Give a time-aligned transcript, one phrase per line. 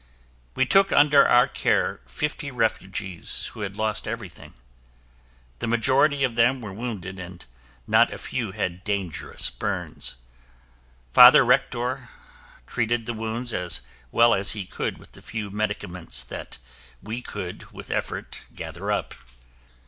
[0.55, 4.55] We took under our care fifty refugees who had lost everything.
[5.59, 7.45] The majority of them were wounded and
[7.85, 10.15] not a few had dangerous burns.
[11.13, 12.09] Father Rektor
[12.65, 16.57] treated the wounds as well as he could with the few medicaments that
[17.03, 19.13] we could, with effort, gather up.